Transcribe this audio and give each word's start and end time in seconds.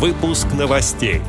Выпуск 0.00 0.46
новостей. 0.58 1.20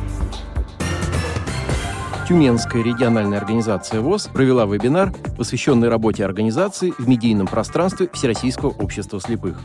Тюменская 2.26 2.82
региональная 2.82 3.36
организация 3.36 4.00
ВОЗ 4.00 4.30
провела 4.32 4.64
вебинар, 4.64 5.12
посвященный 5.36 5.90
работе 5.90 6.24
организации 6.24 6.94
в 6.96 7.06
медийном 7.06 7.46
пространстве 7.46 8.08
Всероссийского 8.14 8.70
общества 8.70 9.20
слепых. 9.20 9.60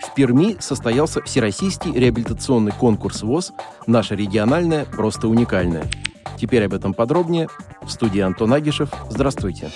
В 0.00 0.14
Перми 0.14 0.58
состоялся 0.60 1.20
Всероссийский 1.22 1.92
реабилитационный 1.92 2.70
конкурс 2.70 3.22
ВОЗ 3.22 3.50
«Наша 3.88 4.14
региональная 4.14 4.84
просто 4.84 5.26
уникальная». 5.26 5.86
Теперь 6.40 6.64
об 6.64 6.72
этом 6.72 6.94
подробнее. 6.94 7.48
В 7.82 7.90
студии 7.90 8.20
Антон 8.20 8.52
Агишев. 8.52 8.90
Здравствуйте. 9.10 9.72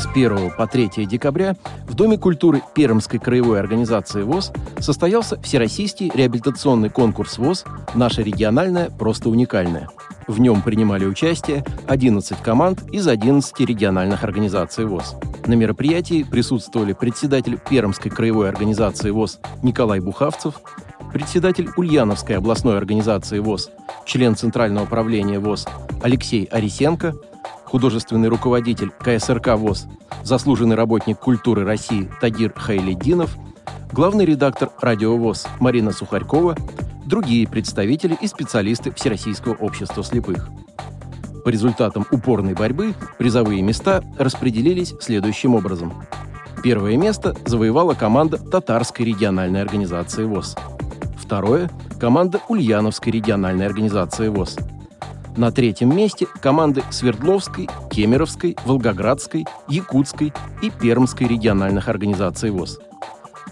С 0.00 0.06
1 0.06 0.52
по 0.56 0.66
3 0.66 1.04
декабря 1.04 1.56
в 1.86 1.92
Доме 1.92 2.16
культуры 2.16 2.62
Пермской 2.74 3.18
краевой 3.18 3.60
организации 3.60 4.22
ВОЗ 4.22 4.50
состоялся 4.78 5.38
Всероссийский 5.42 6.10
реабилитационный 6.14 6.88
конкурс 6.88 7.36
ВОЗ 7.36 7.66
«Наша 7.94 8.22
региональная 8.22 8.88
просто 8.88 9.28
уникальная». 9.28 9.90
В 10.26 10.40
нем 10.40 10.62
принимали 10.62 11.04
участие 11.04 11.66
11 11.86 12.38
команд 12.42 12.82
из 12.90 13.06
11 13.06 13.60
региональных 13.60 14.24
организаций 14.24 14.86
ВОЗ. 14.86 15.16
На 15.44 15.52
мероприятии 15.52 16.22
присутствовали 16.22 16.94
председатель 16.94 17.58
Пермской 17.58 18.10
краевой 18.10 18.48
организации 18.48 19.10
ВОЗ 19.10 19.38
Николай 19.62 20.00
Бухавцев, 20.00 20.62
председатель 21.12 21.68
Ульяновской 21.76 22.38
областной 22.38 22.78
организации 22.78 23.38
ВОЗ, 23.38 23.70
член 24.06 24.34
Центрального 24.34 24.84
управления 24.84 25.38
ВОЗ 25.40 25.66
Алексей 26.02 26.44
Арисенко, 26.44 27.14
художественный 27.70 28.28
руководитель 28.28 28.90
КСРК 28.90 29.56
ВОЗ, 29.56 29.86
заслуженный 30.24 30.74
работник 30.74 31.18
культуры 31.18 31.64
России 31.64 32.10
Тагир 32.20 32.52
Хайледдинов, 32.54 33.36
главный 33.92 34.24
редактор 34.24 34.70
«Радио 34.80 35.16
ВОЗ» 35.16 35.46
Марина 35.60 35.92
Сухарькова, 35.92 36.56
другие 37.06 37.46
представители 37.46 38.18
и 38.20 38.26
специалисты 38.26 38.92
Всероссийского 38.92 39.54
общества 39.54 40.02
слепых. 40.02 40.48
По 41.44 41.48
результатам 41.48 42.04
упорной 42.10 42.54
борьбы 42.54 42.92
призовые 43.18 43.62
места 43.62 44.02
распределились 44.18 44.92
следующим 45.00 45.54
образом. 45.54 45.92
Первое 46.62 46.96
место 46.96 47.36
завоевала 47.46 47.94
команда 47.94 48.36
Татарской 48.36 49.06
региональной 49.06 49.62
организации 49.62 50.24
ВОЗ. 50.24 50.56
Второе– 51.16 51.70
команда 52.00 52.40
Ульяновской 52.48 53.12
региональной 53.12 53.66
организации 53.66 54.28
ВОЗ. 54.28 54.58
На 55.36 55.52
третьем 55.52 55.96
месте 55.96 56.26
команды 56.40 56.82
Свердловской, 56.90 57.68
Кемеровской, 57.90 58.56
Волгоградской, 58.64 59.46
Якутской 59.68 60.32
и 60.60 60.70
Пермской 60.70 61.28
региональных 61.28 61.88
организаций 61.88 62.50
ВОЗ. 62.50 62.78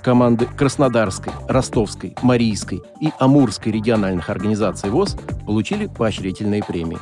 Команды 0.03 0.47
Краснодарской, 0.47 1.33
Ростовской, 1.49 2.15
Марийской 2.23 2.83
и 3.01 3.11
Амурской 3.19 3.73
региональных 3.73 4.31
организаций 4.31 4.91
ВОЗ 4.91 5.17
получили 5.47 5.87
поощрительные 5.87 6.63
премии. 6.63 6.99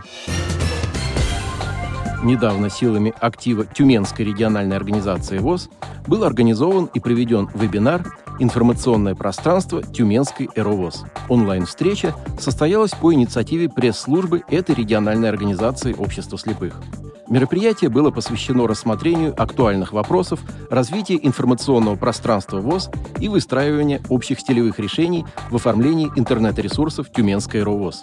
Недавно 2.22 2.70
силами 2.70 3.14
актива 3.20 3.66
Тюменской 3.66 4.24
региональной 4.24 4.76
организации 4.76 5.38
ВОЗ 5.38 5.68
был 6.06 6.24
организован 6.24 6.88
и 6.94 7.00
проведен 7.00 7.48
вебинар 7.54 8.14
«Информационное 8.38 9.14
пространство 9.14 9.82
Тюменской 9.82 10.48
Эровоз». 10.54 11.04
Онлайн-встреча 11.28 12.14
состоялась 12.38 12.92
по 12.92 13.12
инициативе 13.12 13.68
пресс-службы 13.68 14.42
этой 14.48 14.74
региональной 14.74 15.28
организации 15.28 15.94
общества 15.94 16.38
слепых. 16.38 16.80
Мероприятие 17.28 17.90
было 17.90 18.10
посвящено 18.10 18.66
рассмотрению 18.66 19.34
актуальных 19.40 19.92
вопросов 19.92 20.40
развития 20.70 21.18
информационного 21.20 21.96
пространства 21.96 22.60
ВОЗ 22.60 22.90
и 23.20 23.28
выстраивания 23.28 24.00
общих 24.08 24.40
стилевых 24.40 24.78
решений 24.78 25.24
в 25.50 25.56
оформлении 25.56 26.10
интернет-ресурсов 26.14 27.10
Тюменской 27.12 27.62
РОВОЗ. 27.62 28.02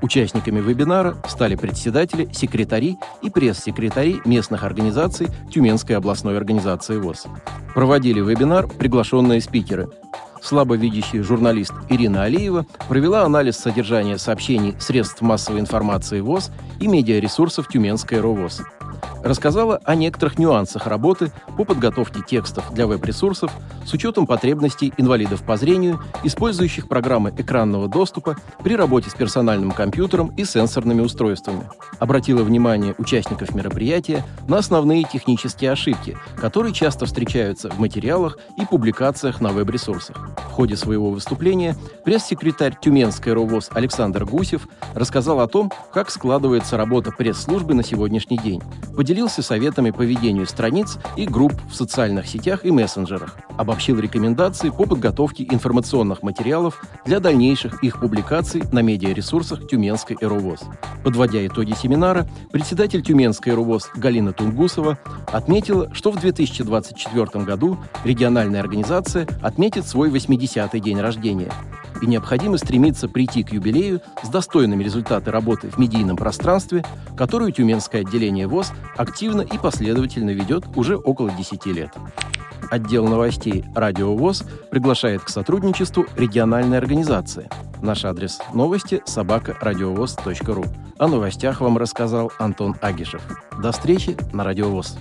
Участниками 0.00 0.60
вебинара 0.60 1.16
стали 1.26 1.56
председатели, 1.56 2.28
секретари 2.32 2.98
и 3.22 3.30
пресс-секретари 3.30 4.20
местных 4.24 4.62
организаций 4.62 5.28
Тюменской 5.50 5.96
областной 5.96 6.36
организации 6.36 6.98
ВОЗ. 6.98 7.26
Проводили 7.74 8.20
вебинар 8.20 8.68
приглашенные 8.68 9.40
спикеры. 9.40 9.88
Слабовидящий 10.40 11.20
журналист 11.20 11.72
Ирина 11.88 12.22
Алиева 12.22 12.64
провела 12.88 13.24
анализ 13.24 13.56
содержания 13.56 14.18
сообщений 14.18 14.76
средств 14.78 15.20
массовой 15.20 15.60
информации 15.60 16.20
ВОЗ 16.20 16.50
и 16.80 16.86
медиаресурсов 16.86 17.68
Тюменской 17.68 18.20
РОВОЗ 18.20 18.62
рассказала 19.22 19.80
о 19.84 19.94
некоторых 19.94 20.38
нюансах 20.38 20.86
работы 20.86 21.32
по 21.56 21.64
подготовке 21.64 22.20
текстов 22.26 22.72
для 22.72 22.86
веб-ресурсов 22.86 23.52
с 23.84 23.92
учетом 23.92 24.26
потребностей 24.26 24.92
инвалидов 24.96 25.42
по 25.42 25.56
зрению, 25.56 26.00
использующих 26.24 26.88
программы 26.88 27.32
экранного 27.36 27.88
доступа 27.88 28.36
при 28.62 28.76
работе 28.76 29.10
с 29.10 29.14
персональным 29.14 29.72
компьютером 29.72 30.28
и 30.36 30.44
сенсорными 30.44 31.00
устройствами. 31.00 31.68
Обратила 31.98 32.42
внимание 32.42 32.94
участников 32.98 33.54
мероприятия 33.54 34.24
на 34.46 34.58
основные 34.58 35.04
технические 35.04 35.72
ошибки, 35.72 36.16
которые 36.36 36.72
часто 36.72 37.06
встречаются 37.06 37.70
в 37.70 37.78
материалах 37.78 38.38
и 38.56 38.64
публикациях 38.64 39.40
на 39.40 39.50
веб-ресурсах. 39.50 40.16
Ходе 40.58 40.74
своего 40.74 41.12
выступления 41.12 41.76
пресс-секретарь 42.04 42.76
Тюменской 42.82 43.32
РОВОЗ 43.32 43.70
Александр 43.74 44.24
Гусев 44.24 44.66
рассказал 44.92 45.38
о 45.38 45.46
том, 45.46 45.70
как 45.92 46.10
складывается 46.10 46.76
работа 46.76 47.12
пресс-службы 47.12 47.74
на 47.74 47.84
сегодняшний 47.84 48.38
день 48.38 48.60
поделился 48.98 49.42
советами 49.42 49.92
по 49.92 50.02
ведению 50.02 50.44
страниц 50.48 50.98
и 51.14 51.24
групп 51.24 51.52
в 51.70 51.74
социальных 51.76 52.26
сетях 52.26 52.64
и 52.64 52.72
мессенджерах, 52.72 53.38
обобщил 53.56 54.00
рекомендации 54.00 54.70
по 54.70 54.86
подготовке 54.86 55.46
информационных 55.48 56.24
материалов 56.24 56.82
для 57.04 57.20
дальнейших 57.20 57.84
их 57.84 58.00
публикаций 58.00 58.64
на 58.72 58.80
медиаресурсах 58.80 59.68
Тюменской 59.68 60.16
Эровоз. 60.20 60.62
Подводя 61.04 61.46
итоги 61.46 61.74
семинара, 61.80 62.28
председатель 62.50 63.00
Тюменской 63.00 63.52
Эровоз 63.52 63.88
Галина 63.94 64.32
Тунгусова 64.32 64.98
отметила, 65.30 65.94
что 65.94 66.10
в 66.10 66.18
2024 66.18 67.44
году 67.44 67.78
региональная 68.02 68.58
организация 68.58 69.28
отметит 69.40 69.86
свой 69.86 70.10
80-й 70.48 70.80
день 70.80 71.00
рождения– 71.00 71.52
и 72.00 72.06
необходимо 72.06 72.58
стремиться 72.58 73.08
прийти 73.08 73.42
к 73.42 73.52
юбилею 73.52 74.00
с 74.22 74.28
достойными 74.28 74.84
результатами 74.84 75.32
работы 75.32 75.70
в 75.70 75.78
медийном 75.78 76.16
пространстве, 76.16 76.84
которую 77.16 77.52
Тюменское 77.52 78.02
отделение 78.02 78.46
ВОЗ 78.46 78.72
активно 78.96 79.42
и 79.42 79.58
последовательно 79.58 80.30
ведет 80.30 80.64
уже 80.76 80.96
около 80.96 81.30
10 81.30 81.66
лет. 81.66 81.90
Отдел 82.70 83.06
новостей 83.06 83.64
«Радио 83.74 84.14
ВОЗ» 84.14 84.44
приглашает 84.70 85.22
к 85.22 85.30
сотрудничеству 85.30 86.04
региональной 86.16 86.76
организации. 86.76 87.48
Наш 87.80 88.04
адрес 88.04 88.40
новости– 88.52 89.00
собакарадиовоз.ру. 89.06 90.64
О 90.98 91.08
новостях 91.08 91.60
вам 91.60 91.78
рассказал 91.78 92.30
Антон 92.38 92.76
Агишев. 92.82 93.22
До 93.62 93.72
встречи 93.72 94.16
на 94.32 94.44
«Радио 94.44 94.68
ВОЗ». 94.68 94.98